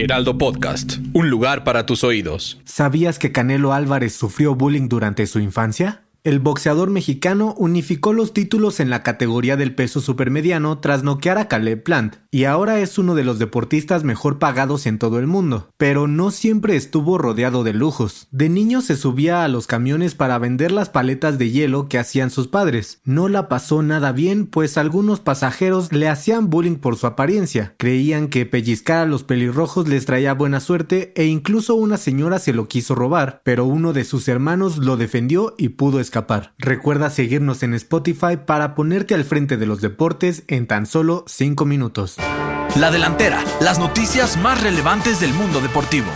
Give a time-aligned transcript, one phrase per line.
[0.00, 2.60] Heraldo Podcast, un lugar para tus oídos.
[2.64, 6.07] ¿Sabías que Canelo Álvarez sufrió bullying durante su infancia?
[6.24, 11.46] El boxeador mexicano unificó los títulos en la categoría del peso supermediano tras noquear a
[11.46, 15.70] Caleb Plant, y ahora es uno de los deportistas mejor pagados en todo el mundo.
[15.76, 18.26] Pero no siempre estuvo rodeado de lujos.
[18.32, 22.30] De niño se subía a los camiones para vender las paletas de hielo que hacían
[22.30, 23.00] sus padres.
[23.04, 27.74] No la pasó nada bien, pues algunos pasajeros le hacían bullying por su apariencia.
[27.78, 32.52] Creían que pellizcar a los pelirrojos les traía buena suerte e incluso una señora se
[32.52, 36.00] lo quiso robar, pero uno de sus hermanos lo defendió y pudo
[36.58, 41.64] Recuerda seguirnos en Spotify para ponerte al frente de los deportes en tan solo 5
[41.64, 42.16] minutos.
[42.76, 46.08] La delantera, las noticias más relevantes del mundo deportivo.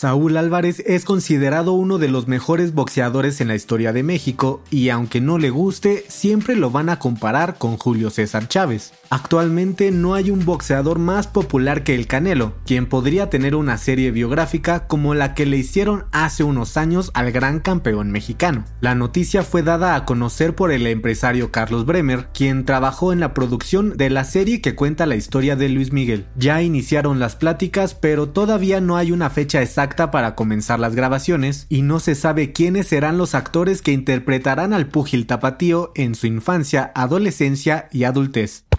[0.00, 4.88] Saúl Álvarez es considerado uno de los mejores boxeadores en la historia de México y
[4.88, 8.94] aunque no le guste, siempre lo van a comparar con Julio César Chávez.
[9.10, 14.10] Actualmente no hay un boxeador más popular que el Canelo, quien podría tener una serie
[14.10, 18.64] biográfica como la que le hicieron hace unos años al gran campeón mexicano.
[18.80, 23.34] La noticia fue dada a conocer por el empresario Carlos Bremer, quien trabajó en la
[23.34, 26.26] producción de la serie que cuenta la historia de Luis Miguel.
[26.36, 31.66] Ya iniciaron las pláticas, pero todavía no hay una fecha exacta para comenzar las grabaciones
[31.68, 36.26] y no se sabe quiénes serán los actores que interpretarán al púgil tapatío en su
[36.26, 38.69] infancia, adolescencia y adultez.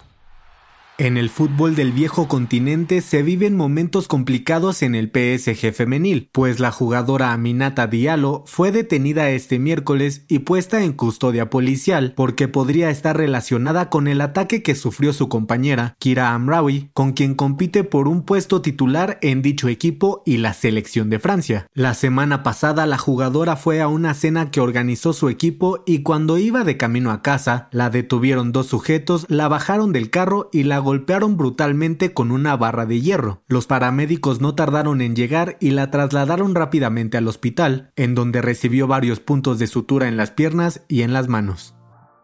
[0.98, 6.60] En el fútbol del viejo continente se viven momentos complicados en el PSG femenil, pues
[6.60, 12.90] la jugadora Aminata Diallo fue detenida este miércoles y puesta en custodia policial porque podría
[12.90, 18.06] estar relacionada con el ataque que sufrió su compañera, Kira Amraoui, con quien compite por
[18.06, 21.66] un puesto titular en dicho equipo y la selección de Francia.
[21.72, 26.36] La semana pasada la jugadora fue a una cena que organizó su equipo y cuando
[26.36, 30.81] iba de camino a casa, la detuvieron dos sujetos, la bajaron del carro y la
[30.82, 33.42] golpearon brutalmente con una barra de hierro.
[33.48, 38.86] Los paramédicos no tardaron en llegar y la trasladaron rápidamente al hospital, en donde recibió
[38.86, 41.74] varios puntos de sutura en las piernas y en las manos.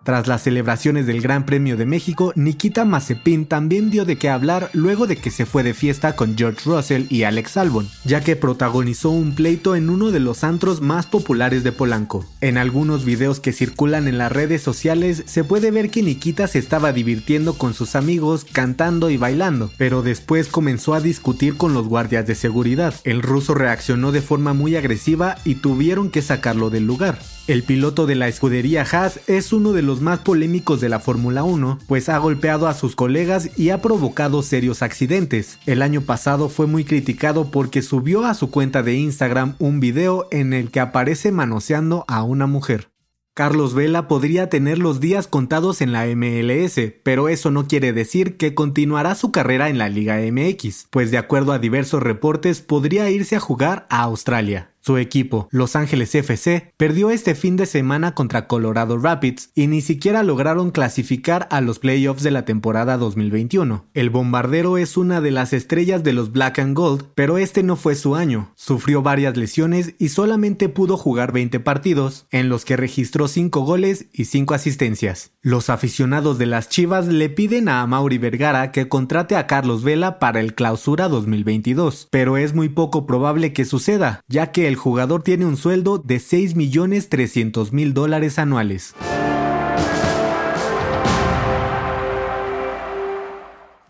[0.08, 4.70] Tras las celebraciones del Gran Premio de México, Nikita Mazepin también dio de qué hablar
[4.72, 8.34] luego de que se fue de fiesta con George Russell y Alex Albon, ya que
[8.34, 12.24] protagonizó un pleito en uno de los antros más populares de Polanco.
[12.40, 16.58] En algunos videos que circulan en las redes sociales se puede ver que Nikita se
[16.58, 21.86] estaba divirtiendo con sus amigos, cantando y bailando, pero después comenzó a discutir con los
[21.86, 22.94] guardias de seguridad.
[23.04, 27.18] El ruso reaccionó de forma muy agresiva y tuvieron que sacarlo del lugar.
[27.48, 31.44] El piloto de la escudería Haas es uno de los más polémicos de la Fórmula
[31.44, 35.58] 1, pues ha golpeado a sus colegas y ha provocado serios accidentes.
[35.64, 40.28] El año pasado fue muy criticado porque subió a su cuenta de Instagram un video
[40.30, 42.90] en el que aparece manoseando a una mujer.
[43.32, 48.36] Carlos Vela podría tener los días contados en la MLS, pero eso no quiere decir
[48.36, 53.08] que continuará su carrera en la Liga MX, pues de acuerdo a diversos reportes podría
[53.08, 54.72] irse a jugar a Australia.
[54.88, 59.82] Su equipo, Los Ángeles FC, perdió este fin de semana contra Colorado Rapids y ni
[59.82, 63.84] siquiera lograron clasificar a los playoffs de la temporada 2021.
[63.92, 67.76] El bombardero es una de las estrellas de los Black and Gold, pero este no
[67.76, 68.50] fue su año.
[68.54, 74.06] Sufrió varias lesiones y solamente pudo jugar 20 partidos, en los que registró 5 goles
[74.14, 75.32] y 5 asistencias.
[75.42, 80.18] Los aficionados de las Chivas le piden a Mauri Vergara que contrate a Carlos Vela
[80.18, 85.22] para el clausura 2022, pero es muy poco probable que suceda, ya que el jugador
[85.22, 88.94] tiene un sueldo de 6 millones 300 mil dólares anuales.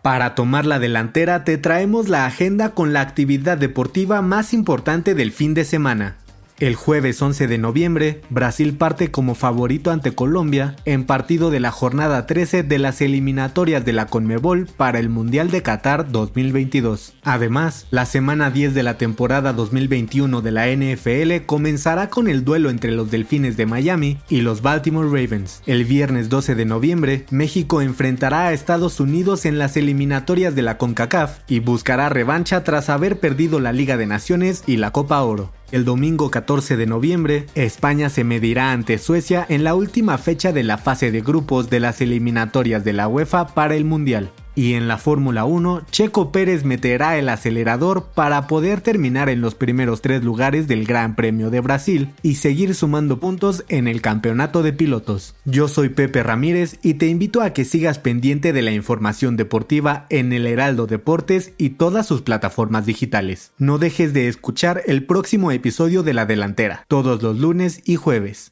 [0.01, 5.31] Para tomar la delantera te traemos la agenda con la actividad deportiva más importante del
[5.31, 6.17] fin de semana.
[6.59, 11.71] El jueves 11 de noviembre, Brasil parte como favorito ante Colombia en partido de la
[11.71, 17.13] jornada 13 de las eliminatorias de la Conmebol para el Mundial de Qatar 2022.
[17.23, 22.69] Además, la semana 10 de la temporada 2021 de la NFL comenzará con el duelo
[22.69, 25.63] entre los Delfines de Miami y los Baltimore Ravens.
[25.65, 30.77] El viernes 12 de noviembre, México enfrentará a Estados Unidos en las eliminatorias de la
[30.77, 35.53] CONCACAF y buscará revancha tras haber perdido la Liga de Naciones y la Copa Oro.
[35.71, 40.63] El domingo 14 de noviembre, España se medirá ante Suecia en la última fecha de
[40.63, 44.31] la fase de grupos de las eliminatorias de la UEFA para el Mundial.
[44.59, 49.55] Y en la Fórmula 1, Checo Pérez meterá el acelerador para poder terminar en los
[49.55, 54.61] primeros tres lugares del Gran Premio de Brasil y seguir sumando puntos en el campeonato
[54.61, 55.33] de pilotos.
[55.45, 60.05] Yo soy Pepe Ramírez y te invito a que sigas pendiente de la información deportiva
[60.09, 63.53] en el Heraldo Deportes y todas sus plataformas digitales.
[63.59, 68.51] No dejes de escuchar el próximo episodio de La Delantera, todos los lunes y jueves.